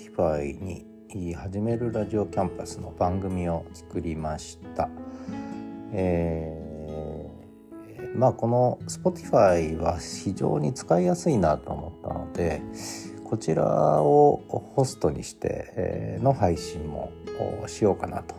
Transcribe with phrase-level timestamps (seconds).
[0.00, 0.58] Spotify
[1.14, 4.88] に始めるラジオキャンパスの番組を作りました。
[5.92, 12.62] えー、まあこの Spotify は非常に使いやすいなと思ったので
[13.24, 13.66] こちら
[14.00, 14.40] を
[14.74, 17.12] ホストにしての配信も
[17.66, 18.34] しようかなと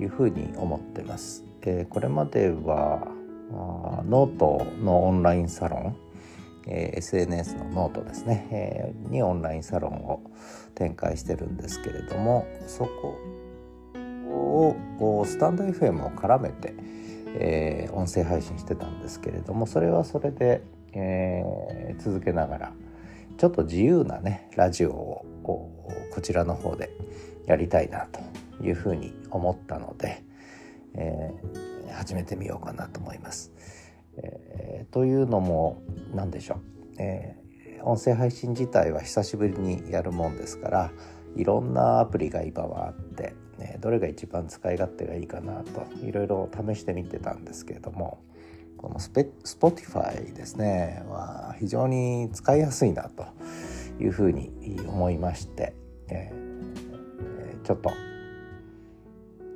[0.00, 1.44] いうふうに思ってます。
[1.62, 3.06] えこれまでは
[4.08, 5.96] ノートのオンラインサロン
[6.68, 10.22] え SNS のノートですね、えー、にオンラインサロンを
[10.78, 13.18] 展開してるんですけれどもそこ
[15.00, 16.74] をスタンド FM を絡めて、
[17.34, 22.72] えー、音声配信してたんですけれどもそれはそれで、えー、続けながら
[23.38, 25.26] ちょっと自由なねラジオを
[26.12, 26.90] こちらの方で
[27.46, 28.20] やりたいなと
[28.64, 30.22] いうふうに思ったので、
[30.94, 33.52] えー、始めてみようかなと思います。
[34.16, 35.80] えー、というのも
[36.12, 36.58] 何でしょう、
[36.98, 37.36] え、
[37.82, 40.92] 音声配信自体は久しぶりにやるもんですから
[41.36, 48.22] いろんなアプリが今はあって、ね、どれが一番使い勝手がいいかなといろいろ試してみてたんですけれども
[48.76, 53.26] このスペ Spotify ですねは非常に使いやすいなと
[54.00, 55.74] いうふうに思いまして、
[56.08, 57.92] えー、ちょっと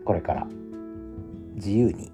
[0.05, 0.47] これから
[1.55, 2.11] 自由に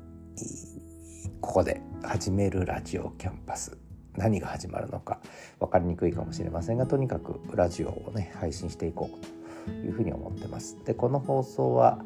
[1.41, 3.79] ここで始めるラジオキャンパス
[4.19, 5.21] 何が始まるのか
[5.61, 10.77] 分かりにくいかもしれませんがとにかくラジオをね配信していこうというふうに思ってます。
[10.85, 11.99] でこの放送は、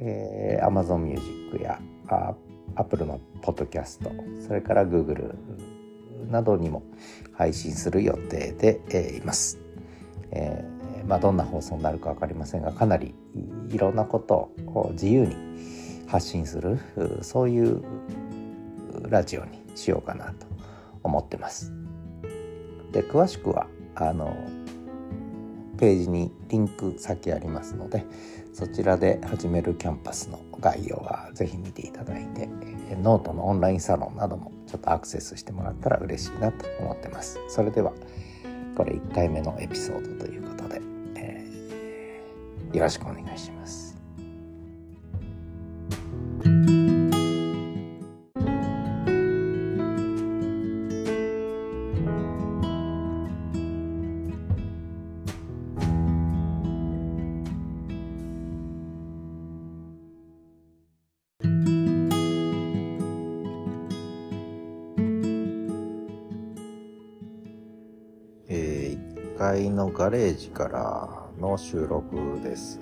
[0.00, 2.34] えー、Amazon Music やあ
[2.74, 4.10] Apple のポッドキャスト
[4.46, 5.34] それから Google
[6.30, 6.82] などにも
[7.32, 9.58] 配信する予定で、えー、います。
[10.32, 13.14] えー、まあ、どんな放送になるか分かりませんがかなり
[13.70, 15.36] いろんなことを自由に
[16.08, 16.78] 発信する
[17.22, 17.82] そういう
[19.08, 20.55] ラジオにしようかなと
[21.06, 21.72] 思ってます。
[22.92, 24.36] で詳しくはあの
[25.78, 28.06] ページにリンク先ありますので
[28.54, 32.48] そちらで始めるキャンパスの概要はぜひ見ていただいて
[33.02, 37.38] ノートのオンラインサロンなどもちょっとアクセスしてもらったら嬉しいなと思ってます。
[37.48, 37.92] それでは
[38.76, 40.80] これ1回目のエピソードということで、
[41.16, 43.85] えー、よろしくお願いします。
[70.06, 71.08] ガレージから
[71.40, 72.78] の収録です。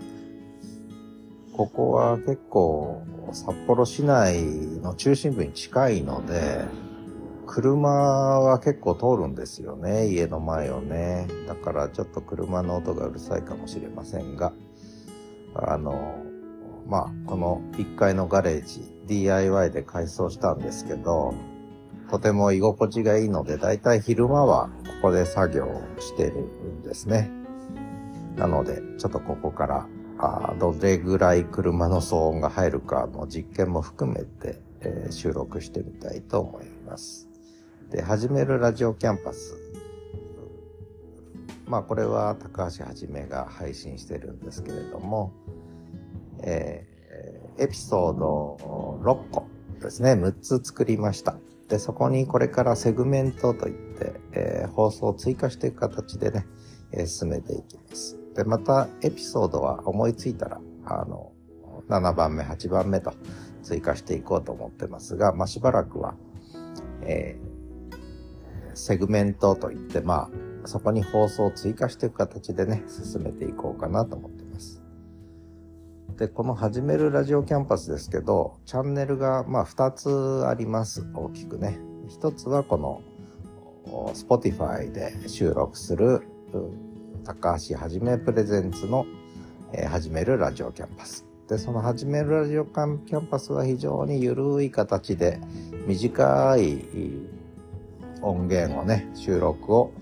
[1.54, 3.02] ここは結構
[3.32, 4.42] 札幌市内
[4.82, 6.66] の中心部に近いので、
[7.46, 11.26] 車は結構通るんですよね、家の前をね。
[11.48, 14.52] だからちょっと車の音がうるさいかもしれませんが、
[15.54, 16.22] あの、
[16.86, 21.32] まあ、この1階のガレージ DIY で改装したんですけど、
[22.10, 24.68] とても居心地がいいので、だいたい昼間は
[25.02, 27.30] ここで作業してるんですね。
[28.36, 29.86] なので、ちょっとここから、
[30.18, 37.28] あどれぐらい車の騒音が入るかの実験も含めて、えー、収録してみたいと思います。
[37.90, 39.56] で、始めるラジオキャンパス。
[41.66, 45.32] まあ、これは高橋はじめが配信してるんですけれども、
[46.42, 49.46] えー、エピソード6個
[49.80, 51.36] ですね、6つ作りました。
[51.68, 56.46] で、そこにこれからセグメントといって、えー、放送を追加していく形でね、
[56.92, 58.18] えー、進めていきます。
[58.34, 61.32] で、またエピソードは思いついたら、あの、
[61.88, 63.12] 7番目、8番目と
[63.62, 66.14] 追加していこうと思ってますが、まあ、しばらくは、
[67.02, 70.30] えー、セグメントといって、ま
[70.64, 74.33] あ、そこに放送を追加していく形でね、進めていこうかなと思って。
[76.16, 81.04] で、この始めるラジオキャンパスですけど、チャンネルがまあ2つあります。
[81.12, 81.80] 大きくね。
[82.08, 83.02] 一つはこの
[84.12, 86.22] Spotify で収録する
[87.24, 89.06] 高橋はじめプレゼンツの、
[89.72, 91.26] えー、始めるラジオキャンパス。
[91.48, 95.40] で、その始めるラジオキャンパスは非常に緩い形で
[95.88, 96.84] 短い
[98.22, 99.92] 音源をね、収録を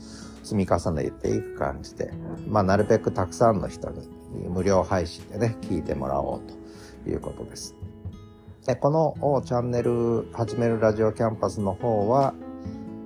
[0.42, 2.12] 積み重ねていく感じで、
[2.46, 6.40] まあなるべくたくさんの人に無料配信でね、聞いてもらおう
[7.04, 7.76] ということです。
[8.66, 12.34] でこのチャンネル、始めるラジオキャンパスの方は、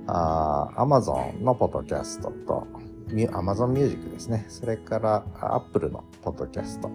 [0.06, 2.67] あ Amazon のポッドキャストと、
[3.08, 4.44] Amazon Music ですね。
[4.49, 6.90] それから Apple のポッドキャスト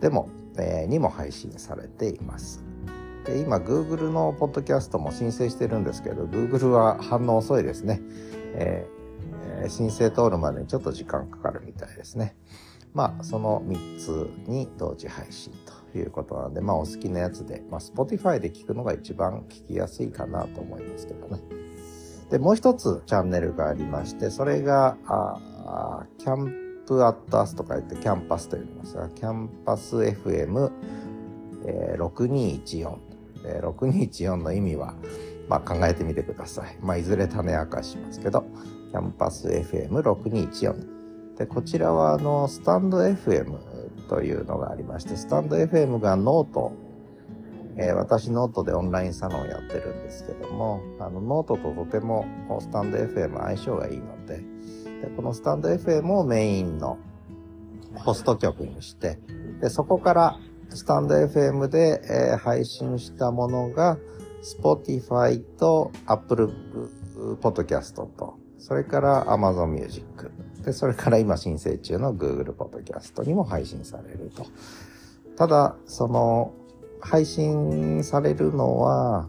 [0.00, 0.28] でも、
[0.58, 2.64] えー、にも配信されています。
[3.24, 8.00] で今、Google のポッドキャストも申請してるんですけど、Google は反応遅いですね。
[8.54, 8.86] え
[9.62, 12.34] えー、申請通るまでにちょっと時間かかるみたいですね。
[12.92, 15.52] まあ、その3つに同時配信
[15.92, 21.40] ということなんで、まあ、お好きなやつで、まあ、Spotify で聞くのが一番聞きやすいかなと思いますけどね。
[22.30, 30.70] で、もう一つチャンネルがありまして、それが、あ camp at us とか言ってキャンパスと言いますが、キャンパス FM、
[31.66, 33.10] えー、6214。
[33.44, 34.94] えー、6214の意味は、
[35.48, 36.76] まあ、考えてみてください。
[36.82, 38.44] まあ、いずれ種明かしますけど、
[38.90, 40.99] キャンパス FM6214。
[41.40, 43.56] で、こちらは、あの、 stand.fm
[44.10, 46.72] というのがありまして、 stand.fm が note、
[47.78, 52.26] えー、私ノートでオンラインサロンやってるんですけども、あの、ノートととても
[52.60, 54.44] スタンド FM 相性がいいので、で
[55.16, 56.98] このスタンド FM をメインの
[57.94, 59.18] ホスト局にして、
[59.62, 60.38] で、そこから
[60.68, 63.96] スタンド FM で、えー、配信したものが、
[64.42, 66.50] Spotify と Apple
[67.40, 70.30] Podcast と、それから Amazon Music。
[70.62, 74.46] で、それから今申請中の Google Podcast にも配信されると。
[75.36, 76.52] ただ、その、
[77.00, 79.28] 配信されるのは、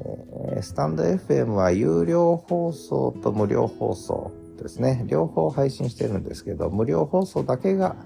[0.00, 5.04] えー、スタンド FM は有料放送と無料放送ですね。
[5.06, 7.96] 両方配信してるんですけど、無料放送だけが、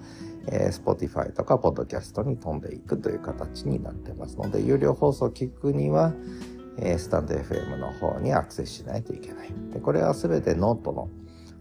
[0.49, 6.13] えー、Spotify とか Podcast に飛んでいくという形になってますので、有料放送を聞くには、
[6.79, 9.53] えー、スタンド FM の方にアクセスしないといけない。
[9.73, 11.09] でこれはすべてノートの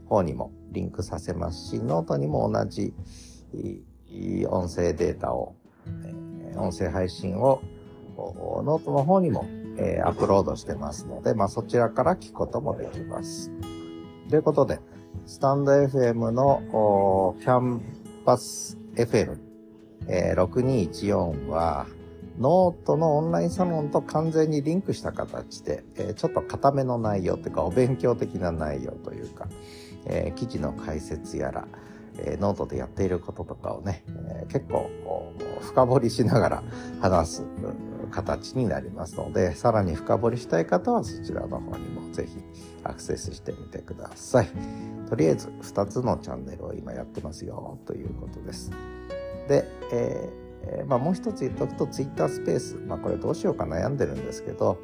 [0.08, 2.94] 方にもリンクさせますし、ノートにも同じ
[4.48, 5.56] 音声データを、
[6.58, 7.62] 音声配信を
[8.18, 9.46] ノートの方にも、
[9.78, 13.52] え、アップロードしてますので、まあ、そちらから聞くこともできます。
[14.30, 14.80] ということで、
[15.26, 17.82] スタンド FM のキャン
[18.26, 19.38] パス FM、
[20.08, 21.88] えー、6214は、
[22.40, 29.48] ノートのオンラインサロンと完全にリンクした形で、え、ちょっと固めの内容というか、お勉強的な内容というか、
[30.06, 31.68] え、記事の解説やら、
[32.18, 34.90] え、ノートでやっていることとかをね、え、結構
[35.62, 36.64] 深掘りしながら
[37.02, 37.44] 話す
[38.12, 42.38] 形になりますので、さらに深掘りしたい方はそちらの方にもぜひ
[42.84, 44.50] アクセスしてみてください。
[45.10, 48.72] とりあえず2つのチャンネルを今やってますよということです。
[49.48, 50.45] で、えー
[50.88, 54.78] まあ、もう一つ言っとくと Twitter スペース、まあ、これどうしようか悩んでるんですけど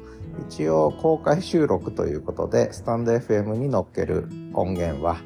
[0.48, 5.18] 一応公開収録ということでスタンド FM に載っける音源は、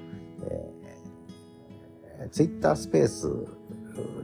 [2.18, 3.28] えー、Twitter スペース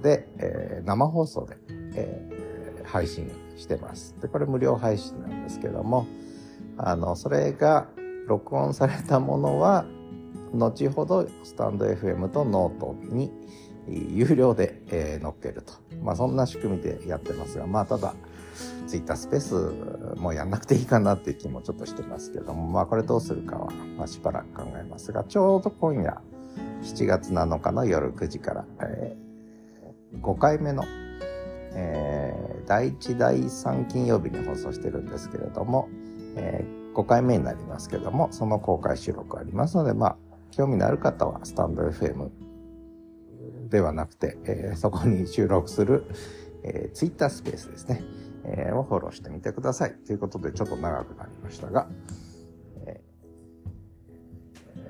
[0.02, 1.56] で、えー、生放送で、
[1.94, 4.14] えー、配信してます。
[4.20, 6.06] で、これ無料配信なんですけども、
[6.76, 7.88] あの、それが
[8.26, 9.84] 録音されたものは、
[10.52, 13.32] 後ほどスタンド FM とノートに
[13.88, 15.72] 有料で、えー、載っけると。
[16.02, 18.14] まあそんな仕組みでやってますが、まあただ、
[18.86, 19.40] ツイッタースペー
[20.14, 26.20] スもやんなくていいかなっていう気もちょっとしてますけども、まあこれどうするかは、まあ、しばらく考えますが、ちょうど今夜
[26.82, 30.84] 7月7日の夜9時から、えー、5回目の、
[31.74, 35.88] えー、第1第3金曜日に放送してるんですけれども、
[36.36, 40.16] えー、5回目になりますけども、その公開収録ありますので、まあ、
[40.50, 42.30] 興味のある方はスタンド FM
[43.72, 46.04] ではなくて、えー、そこに収録する、
[46.62, 48.04] えー、Twitter スペースですね、
[48.44, 49.94] えー、をフォローしてみてください。
[50.06, 51.88] ということで、ちょっと長くなりましたが、
[52.86, 53.00] え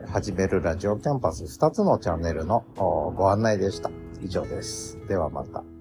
[0.04, 3.90] ー、始めるラジオキャンパス2つのチャンネルのご案内でした。
[4.20, 4.98] 以上です。
[5.06, 5.71] ではまた。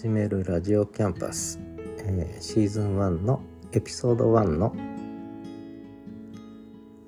[0.00, 1.60] 始めるラジオキャンパス、
[1.98, 3.42] えー、シーズン1の
[3.72, 4.74] エピソード1の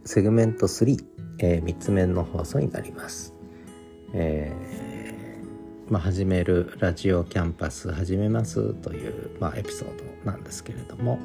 [0.04, 1.02] セグメント3、
[1.38, 3.32] えー、3つ目の放送になります。
[4.12, 9.88] えー、まあ、始めるラジオキャンパス始めますという、まあ、エピソー
[10.24, 11.18] ドなんですけれども、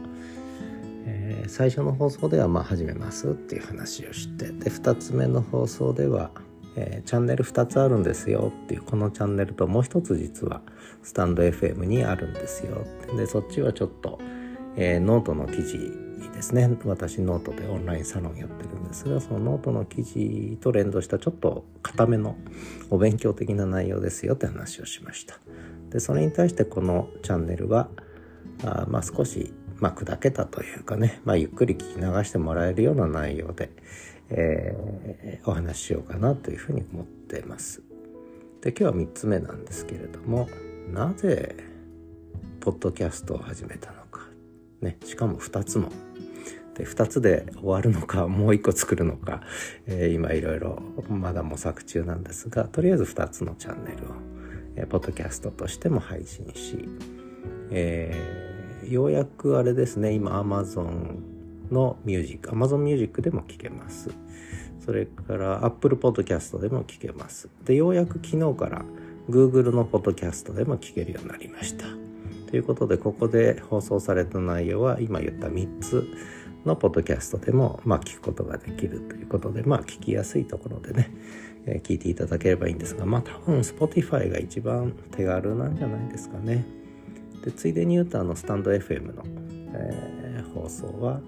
[1.05, 6.31] えー、最初の放送ではまあ始めますっていう話をしてで2つ目の放送では
[6.77, 10.61] えー、チャンネル2つあるんですよっていうこのチャンネルともう一つ実は
[11.01, 12.85] スタンド FM にあるんですよ
[13.17, 14.19] でそっちはちょっと、
[14.75, 16.69] えー、ノートの記事ですね。
[16.85, 19.09] 私ノートでオンラインサロンやってるんです。
[19.09, 22.35] がそのノートの記事と連動したちょっと固めの
[22.91, 25.39] お勉強的な内容ですよって話をしました。
[25.89, 27.89] でそれに対してこのチャンネルは
[28.63, 33.69] あまあ少しまあ、砕けたというかね、まあ、ゆっくり聞き流してもらえるような内容で、
[34.29, 37.81] えー、お話ししようかなというふうに思ってます。
[38.61, 40.49] で今日は3つ目なんですけれども
[40.91, 41.55] なぜ
[42.59, 44.21] ポッドキャストを始めたのか、
[44.81, 45.89] ね、しかも2つも
[46.75, 49.41] で2つで終わるのかもう1個作るのか、
[49.85, 54.15] えー、今いろいろまだ模索中なんですがとりあえず2つのチャンネルを、
[54.75, 56.87] えー、ポッドキャストとしても配信し、
[57.71, 61.36] えー、ようやくあれですね今 Amazon
[61.71, 64.09] のミュージック Amazon ミュージックでも聴けます。
[64.85, 67.49] それから Apple Podcast でも聴けます。
[67.65, 68.85] でようやく昨日から
[69.29, 71.85] Google のポッドキャストでも聴けるようになりました。
[72.49, 76.07] ということでここで放送された内容は今言った3つ
[76.65, 81.11] のポッドキャストでも、まあ、聞くことができるということで、まあ、聞きやすいところでね、
[81.65, 86.65] えー、聞いていただければいいんですが、まあ、多分 Spotify が一番手軽なんじゃないですかね。
[87.43, 89.23] でついでに言うとあのスタンド FM の、
[89.73, 91.21] えー、放送は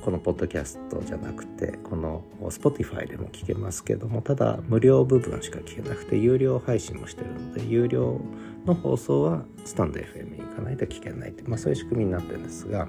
[0.00, 8.20] このポッドキャストじゃなくてこの Spotify でも聞けますけどもただ無料部分しか聞けなくて有料配信もしてるので有料
[8.64, 12.88] の放送はスタンド FM に行かないと聞けないという、まあ、そういう仕組みになってるんですが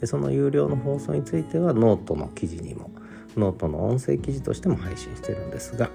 [0.00, 2.90] でその有料の放送についてはノートの記事にも
[3.36, 5.90] ノートの音声記事としても配信してるんですが、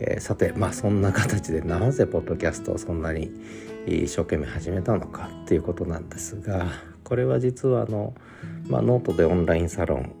[0.00, 3.30] えー、さてまあそんな形でなぜポッドキャストをそんなに
[3.86, 6.66] 一生懸命始めたのかっていうことなんですが
[7.08, 8.12] これは実はあの、
[8.68, 10.12] まあ、ノートでオンラインサロン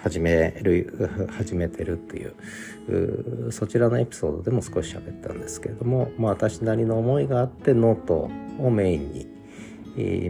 [0.00, 9.26] 始める始めてるっていうそちらのエピソードでも少し喋ったんですけれども、まあ、私なりの思いがあってノートをメインに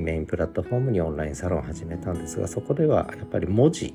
[0.01, 3.95] メインプラットフォームにオンラインサロンを始めたんですがそこではやっぱり文字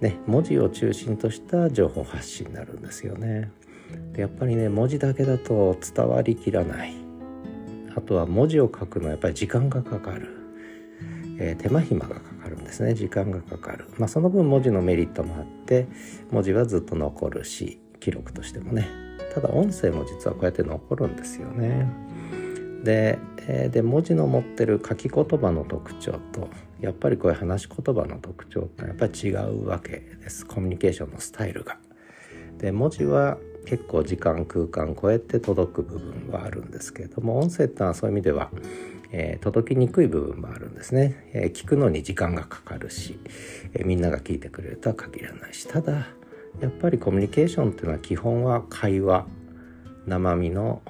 [0.00, 3.52] ね文字を中心とした情報発信になるんですよね。
[4.12, 6.94] でやっぱりね文字だけだと伝わりきらない
[7.94, 10.41] あとは文字を書くのはやっぱり時間がかかる、
[11.38, 12.94] えー、手間暇がかかるんですね。
[12.94, 13.86] 時間がかかる。
[13.98, 15.86] まあその分文字のメリットもあって
[16.30, 18.88] 文字はずっと残るし記録としてもね。
[19.34, 21.86] ただ音声も実はこうやって残るんですよね。
[22.84, 26.48] で,、えー、で文字の持ってる書き言葉の特徴と
[26.80, 30.44] やっぱりこういう話し言葉の特徴ってやっぱり違うわけです。
[30.44, 31.78] コミュニケーションのスタイルが。
[32.58, 38.50] で文字は結構時間空間超えて届く部分はあるんですけれども音声ってのはそういう意味では、
[39.12, 43.18] えー、届きにくい部分もあるんですね、えー、聞くのに時間がかかるし、
[43.74, 45.68] えー、みんなが聞いてくれるとは限らないし。
[45.68, 46.08] ただ
[46.60, 49.26] やっぱりコミュニケーションっていうのは基本は会話
[50.06, 50.82] 生身の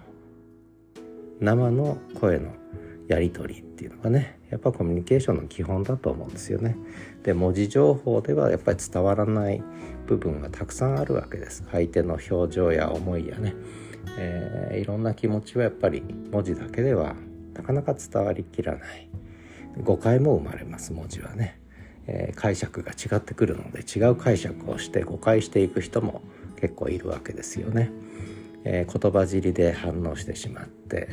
[1.41, 2.53] 生の声の
[3.07, 4.43] やり取りっていうのがね。
[4.53, 6.77] やっぱコミュニケーションの基本だと思うんですよね。
[7.23, 9.63] で文字情報ではやっぱり伝わらない
[10.07, 11.65] 部分がたくさんあるわけです。
[11.73, 13.55] 相手の表情や思いやね、
[14.19, 17.17] えー、いろんな気持ちはやっぱり文字だけでは
[17.55, 19.09] なかなか伝わりきらない。
[19.83, 21.59] 誤解も生まれます文字はね、
[22.07, 26.21] えー、解釈が違ってくるので違う解釈をして誤解していく人も
[26.61, 27.91] 結構いるわけですよね、
[28.65, 31.09] えー、言葉尻で反応してしまって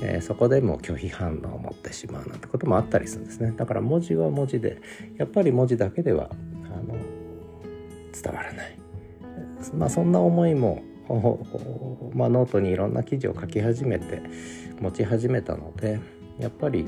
[0.00, 3.52] えー、そこでも拒否反応を持ってしまうなんてこともあったりするんですね。
[3.56, 4.80] だから文字は文字で
[5.16, 6.30] やっぱり文字だけでは
[6.66, 6.96] あの
[8.12, 8.78] 伝わらない。
[9.74, 10.82] まあそんな思いも、
[12.14, 14.22] まあ、ノートにいろんな記事を書き始めて
[14.80, 16.00] 持ち始めたので
[16.38, 16.86] やっぱり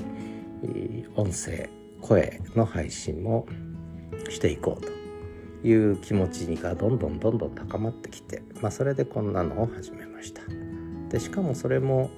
[1.17, 1.69] 音声
[2.01, 3.47] 声の配信も
[4.29, 4.85] していこう
[5.63, 10.43] という気持ちがどんどんどんどん高まってきて、まあ、それでこんなのを始めました。
[11.09, 12.11] でしかもそれも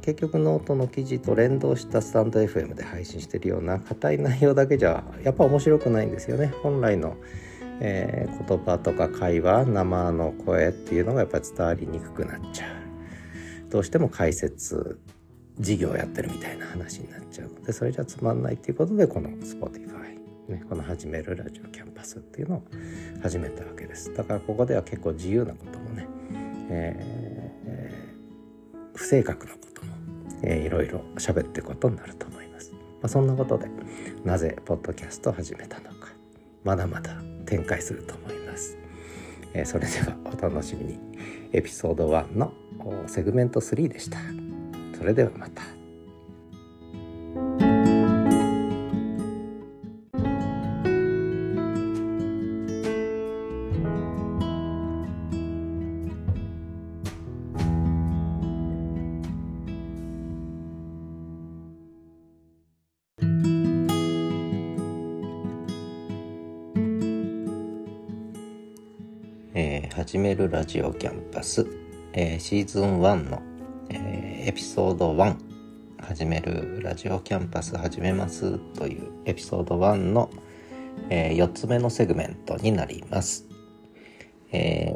[0.00, 7.16] 結局ノートの記事と連動したスタンド FM で配信してるような硬い内容だけじゃやっぱ面白くないんですよね本来の、
[7.80, 13.70] えー、言葉とか会話生の声っていうのがやっぱり伝わりにくくなっちゃう。
[13.70, 14.98] どうしても解説
[15.58, 17.48] 事業やってるみたいな話になっちゃう。
[17.48, 19.98] のでそれじゃつまんないっていうことでこの Spotify
[20.48, 22.62] ね、この始めるラジオキャンパスっていうのを
[23.22, 24.14] 始めたわけです。
[24.14, 26.08] だからここでは結構自由なこともね、
[26.70, 29.88] えーえー、不正確なことも
[30.42, 32.72] えー、いろいろ喋っていくことになると思います。
[32.72, 33.68] まあ、そんなことで
[34.24, 36.08] なぜポッドキャストを始めたのか。
[36.64, 37.14] まだまだ
[37.48, 38.76] 展開すると思います。
[39.54, 40.98] えー、それではお楽しみに
[41.52, 42.52] エピソード1の
[43.06, 44.18] セグメント3でした。
[44.96, 45.77] それではまた。
[70.58, 71.64] ラジオキャンパス、
[72.12, 73.40] えー、シーズン1の、
[73.90, 75.36] えー、エピソード1
[76.00, 80.28] 始めるラジオキャンパス始めますというエピソード1の、
[81.10, 83.46] えー、4つ目のセグメントになります。
[84.50, 84.92] え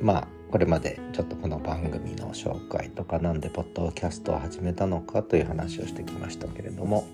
[0.00, 7.04] ー、まあこれまでちょっとこの番組の紹介とかなんでポッドキャストを始めたのかという話をしてきましたけれども、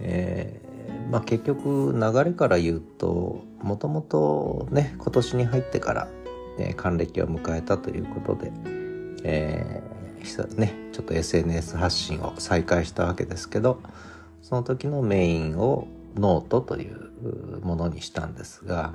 [0.00, 6.08] えー、まあ、結局流れから言うともともとね今年に入ってから、
[6.76, 8.52] 還暦を迎えたということで、
[9.24, 13.80] えー、ね、ちょっと SNS 発信を再開したわけですけど
[14.42, 18.94] その時のメインをノートというものにしたんですが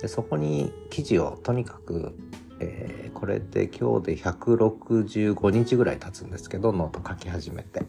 [0.00, 2.16] でそこに記事をとにかく、
[2.60, 7.82] えー、これで今日で165日ぐらい経つんですけどノート書き始めて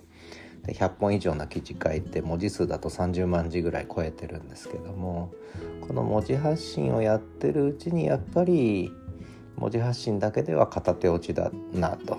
[0.65, 5.33] で100本以上の記事書いて文字数だと30万字ぐらい超えてるんですけども
[5.81, 8.91] この文字発信をやってるうちにやっぱり
[9.57, 12.17] 文字発信だけでは片手落ちだなと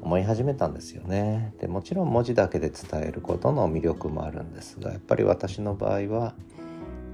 [0.00, 1.54] 思い始めたんですよね。
[1.60, 6.34] でもちろん文字だけで伝えることの魅力もあるんですがやっぱり私の場合は、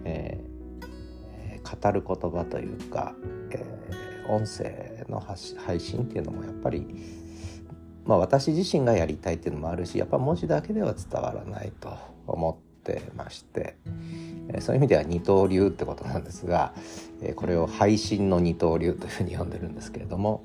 [0.05, 3.15] えー、語る言葉というか、
[3.51, 6.87] えー、音声の配信っていうのもやっぱり、
[8.07, 13.77] まあ、私自身がやりたいっていうのもあるしやっぱ文字だけでは伝わらないと思ってまして。
[14.51, 16.73] えそういう意味では二刀流ってことなんですが
[17.21, 20.45] えこれを配信の二刀流というふうに呼んでるんですけれども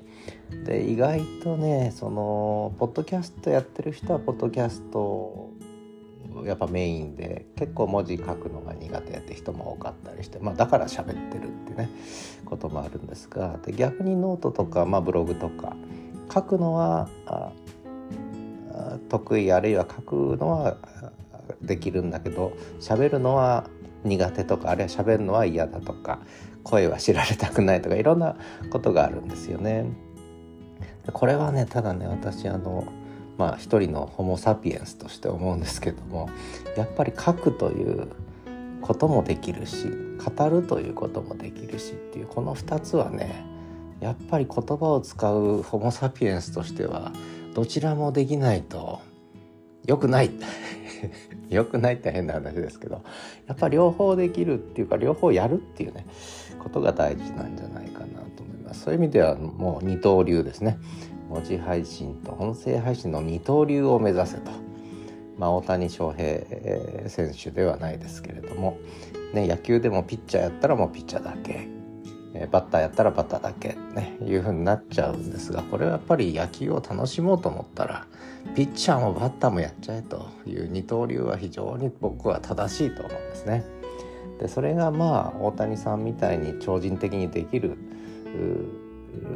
[0.66, 5.50] で意外とねそのポッドキャストやってる人はポッドキャスト
[6.44, 11.88] やっぱメインで結構文字書くのが苦手やって人も多かったりして、まあ、だから喋ってるってね
[12.44, 15.76] こともあるんですがで逆にノートとか、まあ、ブログとか
[16.32, 17.08] 書くのは
[19.08, 20.76] 得意あるいは書くのは
[21.62, 23.68] できるんだけど喋るのは
[24.04, 26.20] 苦手とかあるいは喋るのは嫌だとか
[26.62, 28.36] 声は知られたくないとかいろんな
[28.70, 29.86] ことがあるんですよね。
[31.12, 32.86] これはねただね私あの
[33.36, 36.30] まあ一人のホモ・サピエンスとして思うんですけども
[36.76, 38.08] やっぱり書くという
[38.80, 39.88] こともできるし
[40.36, 43.44] 語るということもできるしっていうこの2つはね
[44.00, 47.12] やっぱり言葉を使うホモ・サピエンスとしては
[47.54, 49.00] どちらもできないと
[49.86, 50.30] 良くない
[51.50, 53.02] 良くないって変な話ですけど
[53.46, 56.06] やっぱ両方できるっていうか両方やるっていうね
[56.62, 58.82] ことが大事なんじゃないかなと思います。
[58.82, 60.78] そういう意味ではもう二刀流ですね。
[61.28, 64.50] 文字配信と音声配信の二刀流を目指せと。
[65.36, 68.78] まあ、大谷翔平選手ではないですけれども、
[69.32, 71.83] ね、野球でもピッチャーやったらもうピッチャーだけ。
[72.50, 78.06] バッターやったらバッターだけねいう風になっちゃうんですがこれはやっぱり野球を楽しもうと思ったら
[78.56, 83.64] ピッチャーもバッターもやっちゃえという二刀流は非常に僕は正しいと思うんですね。
[84.40, 87.76] でそれがまあ大谷さんみたいに超人的にできる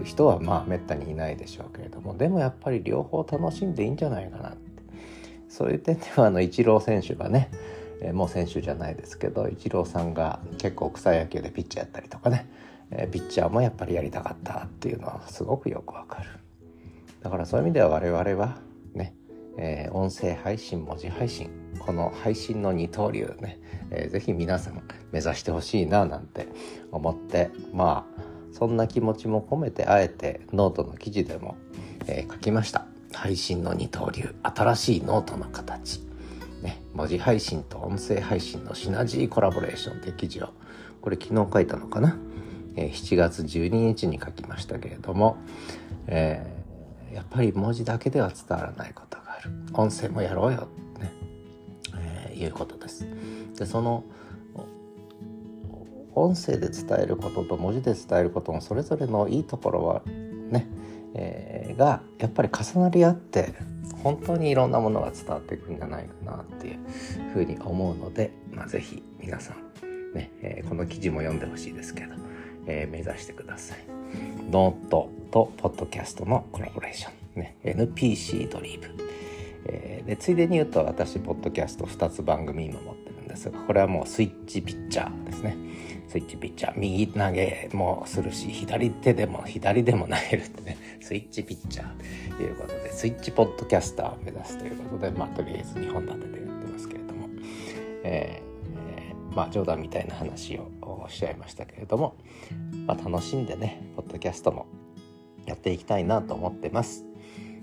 [0.04, 4.58] 人はまあめったにいないでしょうけれどもでもやっぱり両方楽しんでいいんじゃないかなって
[5.48, 7.50] そういう点ではあのイチロー選手がね、
[8.12, 12.48] もう選手じゃないですけどイチローさんが結構草野球でピッチャーやったりとかね、
[12.90, 16.30] えピッチャーもやっぱりやりたかったっていうのはすごくよくわかる。
[17.20, 18.58] だからそういう意味では我々は
[18.94, 19.14] ね
[19.58, 23.58] えー、音声配信文字配信この配信の二刀流ね、
[23.90, 26.46] えー、ぜひ皆さん目指してほしいななんて
[26.92, 28.22] 思ってまあ
[28.52, 31.56] そんな気持ちも込めてあえてノートの記事でも、
[32.06, 32.86] えー、書きました。
[33.12, 36.02] 配信の二刀流新しいノートの形。
[36.62, 40.50] ね、文字配信と音声配信のシナジーコラボレーションって記事を
[41.00, 42.16] これ昨日書いたのかな、
[42.76, 45.36] 7月12日に書きましたけれども、
[46.06, 49.50] えー、やっぱり文字だけでは伝わらないことがある。
[49.74, 51.12] 音声もやろうよってね、
[52.30, 53.06] えー、いうことです。
[53.58, 54.04] でその
[56.14, 60.66] 音声で伝えることと文字で伝えることのそれぞれのいいところはね、
[61.14, 63.54] えー、がやっぱり重なり合って
[64.02, 66.78] 本当にいろんなものが伝わっていくんじゃないかなっていう
[67.32, 72.14] ふうに思うので、まあ、是非皆さんね、えー、この記事も読んでほしいですけど、
[72.68, 73.78] えー、目指してください。
[74.50, 78.94] ノートとポッドキャストのコラボレーション、ね、NPC ドリーム。
[79.64, 85.56] えー、でついでに言うと私ポッドキャスト2つ番組今持ってるんですがこれはもうスイッチピッチャーですね。
[86.08, 86.74] スイッチピッチャー。
[86.76, 90.78] 右投げもするし左手でも左でも投げるってね。
[91.00, 97.28] スイッチピッチャーということでスイッチポッドキャスターを目指すということでまあとりあえず2本立ててやってますけれども、
[98.04, 98.47] えー、
[99.38, 102.16] まあ冗談みたいな話をしちゃいましたけれども、
[102.86, 104.66] まあ、楽しんでねポッドキャストも
[105.46, 107.04] やっていきたいなと思ってます。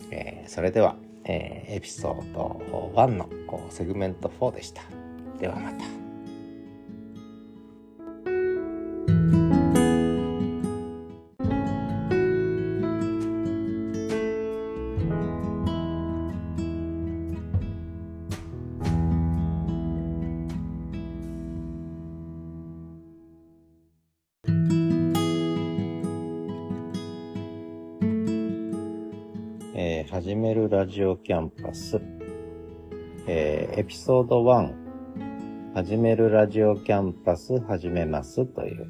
[0.09, 2.61] えー、それではえー、エピソード
[2.95, 3.29] 1の
[3.69, 4.83] セグメント4でした。
[5.39, 6.04] ではまた。
[29.87, 32.01] え始めるラジオキャンパス、
[33.27, 34.73] えー、エピソード1、
[35.75, 38.87] 始めるラジオキャンパス始めますという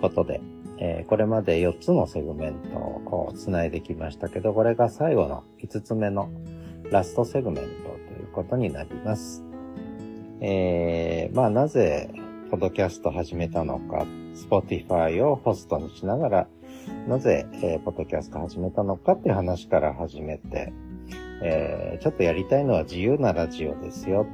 [0.00, 0.40] ことで、
[0.80, 6.28] えー、これまで4つのセグメントを繋いできましたけど、これが最後の5つ目の
[6.90, 9.44] ラストセグメントということになります。
[10.40, 12.10] えー、まあなぜ、
[12.50, 16.48] ポッドキャスト始めたのか、Spotify をホストにしながら、
[17.06, 20.72] なぜ、えー、ポッドキャスト始めたのかっていう話から始めて、
[21.40, 24.26] えー、ちょっとやりたいのは自由なラジオですよ。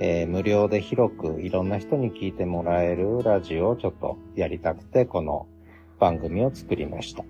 [0.00, 5.46] えー、無料で広くいろんな人に聞いてもらえるラジオをちょっとやりたくて、この
[5.98, 7.24] 番組を作りました。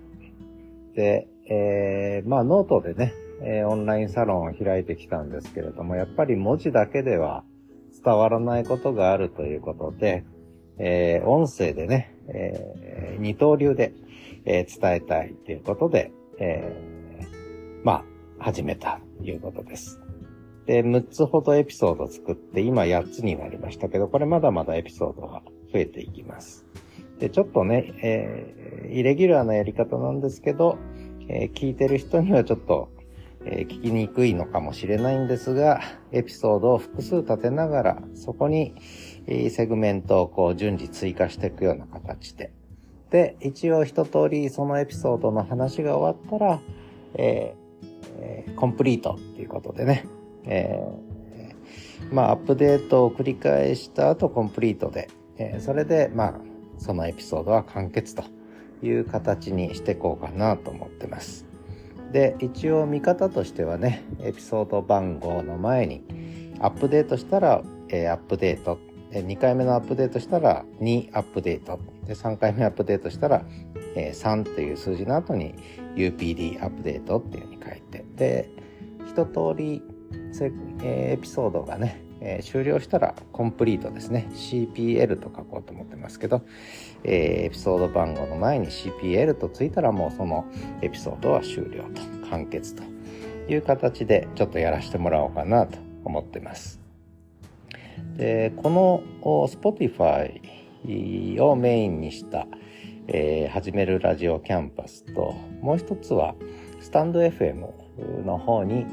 [0.93, 7.45] で、えー、まあノートでね、えー、オンラインサロンを開いてきたんですけれども、やっぱり文字だけでは
[8.03, 10.25] 伝わらないことがあるということで、
[10.77, 13.93] えー、音声でね、えー、二刀流で、
[14.45, 18.03] えー、伝えたいということで、えー、ま
[18.39, 19.99] あ、始めたということです。
[20.65, 26.65] で、6つほどエピソード作って、今8つになりましたけど、これまだまだエピソードが増えていきます。
[27.19, 30.77] で、ちょっとね、えー、イレギュラーなやり方なんですけど、
[31.27, 32.89] えー、聞いてる人にはちょっと、
[33.45, 35.81] えー、聞きにくいのかもしれないんですが、
[36.11, 38.75] エピソードを複数立てながら、そこに、
[39.27, 42.51] えセグメントをこう順次追加していくような形で。
[43.15, 46.59] で、一応一通りそのエピソードの話が終わったら、
[47.13, 50.05] えー、コンプリートっていうことでね、
[50.43, 56.33] えー、まあ、アップデートを繰り返した後コンプリートで、えー、それで、まあ、
[56.77, 58.25] そのエピソードは完結と
[58.83, 61.45] いう形にしていこうかなと思ってます。
[62.11, 66.03] で、一応見方としてはね、エピソード番号の前に、
[66.59, 68.77] アップデートしたら、えー、アップデート。
[69.11, 71.79] 2回目のアップデートしたら2アップデート。
[72.05, 73.45] で、3回目アップデートしたら、
[73.95, 75.55] えー、3っていう数字の後に
[75.95, 78.05] UPD アップデートっていうふうに書いて。
[78.15, 78.49] で、
[79.07, 79.81] 一通り、
[80.83, 86.41] エピソードがね、えー、終了したらコンプリートですね CPL と書こうと思ってますけど、
[87.03, 90.45] えー、エピソード番号の前に CPL とついたらもうその
[90.81, 92.83] エピソードは終了と完結と
[93.47, 96.79] いう形でちょっとやらせてもらおうかなと思ってます
[98.17, 99.03] でこの
[99.47, 100.41] Spotify
[101.39, 102.47] をメインにした、
[103.07, 106.35] えー、始めるラジオキャンパスともう一つは
[106.79, 107.67] スタンド FM
[108.25, 108.85] の方に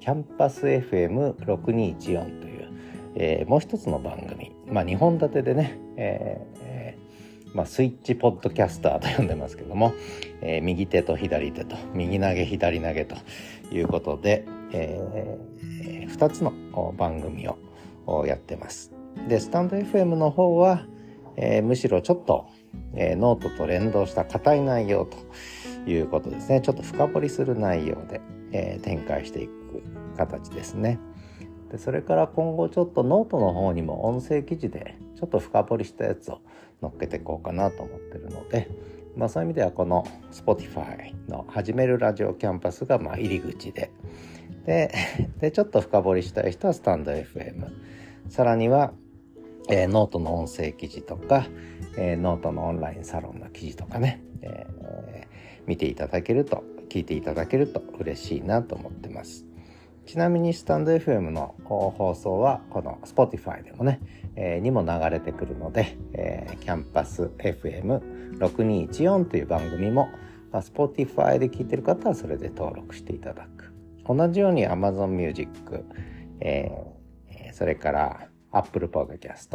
[0.00, 2.70] キャンパス FM6214 という、
[3.16, 6.66] えー、もう一つの番組、まあ、2本立てでね、えー
[7.56, 9.94] まあ、スイッチポッドキャスターと呼んでますけども、
[10.42, 13.16] えー、右手と左手と右投げ左投げと
[13.72, 16.52] いうことで、えー、2つの
[16.98, 17.48] 番組
[18.06, 18.95] をやってます。
[19.28, 20.86] で、スタンド FM の方は、
[21.36, 22.48] えー、むしろちょっと、
[22.94, 26.60] えー、ノートと連動した硬い内容ということですね。
[26.60, 28.20] ちょっと深掘りする内容で、
[28.52, 29.82] えー、展開していく
[30.16, 30.98] 形ですね。
[31.70, 36.40] でそれから今後ちょっとノートの方にも音声記事でちょっと深掘りしたやつを
[36.80, 38.68] 載っけていこうかなと思ってるので、
[39.16, 43.90] まあ、そういう意味ではこの Spotify の「始めるラジオキャンパス」がまあ入り口で
[44.64, 44.92] で
[45.40, 47.66] でちょっと深掘りしたい人はスタンド FM
[48.28, 48.92] さらには、
[49.68, 51.46] えー、ノートの音声記事とか、
[51.96, 55.26] えー、ノートのオンラインサロンの記事とかね、えー、
[55.66, 59.44] 見ていただけると聞いていただけると嬉しいなと思ってます。
[60.06, 64.00] ちなみにスタンド FM の放送はこの Spotify でもね、
[64.36, 70.08] えー、にも流れてくるので、えー、キャンパス FM6214 という番組も、
[70.52, 73.74] まあ、Spotify で聞いてる方はそれで登録していただく。
[74.06, 75.84] 同じように Amazon Music、
[76.38, 79.50] えー、それから Apple Podcast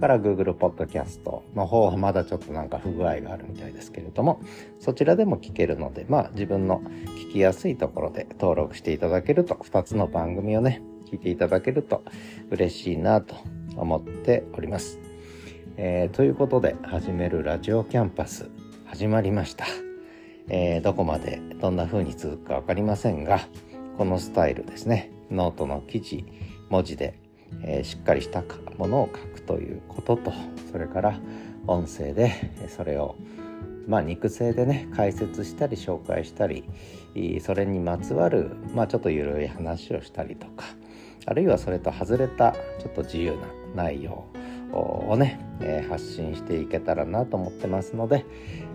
[0.00, 1.20] から Google Podcast
[1.54, 4.40] の方はまだちょっとなんか不具合があるみたいですけれども
[4.80, 6.82] そちらでも聞けるのでまあ自分の
[7.28, 12.02] 聞きやすいところで登録していただけると2つの番組をね聞いていただけると
[12.50, 13.36] 嬉しいなと
[13.76, 14.98] 思っております。
[15.76, 18.48] えー、ということで始めるラジオキャンパス
[18.84, 19.66] 始まりました。
[20.48, 23.40] えー、どこまでどんな風に続くか分かりませんが
[23.96, 26.24] このスタイルですねノートの記事
[26.68, 27.18] 文字で
[27.62, 28.42] えー、しっかりした
[28.78, 30.32] ものを書くということと
[30.70, 31.20] それから
[31.66, 33.16] 音声でそれを
[33.86, 36.64] まあ肉声でね解説したり紹介したり
[37.40, 40.64] それにまつわるまあちょっとゆるい話をしたりとか
[41.26, 44.26] あるいはそれと外れたちょっと自由な内容
[44.72, 48.24] をね、えー、発信していけたらなと思ってますので、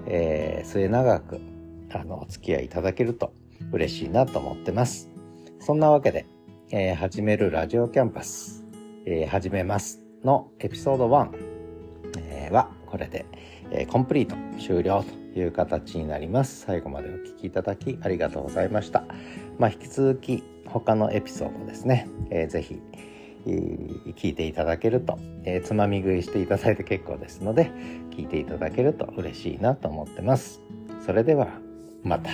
[0.08, 1.40] えー、末永く
[1.92, 3.34] あのお付き合いいただけると
[3.72, 5.10] 嬉しいなと思ってます。
[5.60, 6.26] そんなわけで、
[6.72, 8.59] えー、始めるラジオキャンパス
[9.06, 11.30] えー、始めますのエピソード1、
[12.18, 13.26] えー、はこれで、
[13.72, 16.62] えー、コンプリート終了という形になります。
[16.62, 19.04] 最後までお聴きいただきありがとうございました。
[19.58, 22.82] まあ引き続き他のエピソードですね、えー、ぜひ
[23.46, 27.72] 聞いていただけると、えー、つまみ食いしていただいて結構ですので
[28.12, 30.62] 聞いていただけると嬉しいなと思ってます。
[31.06, 31.48] それでは
[32.04, 32.30] また。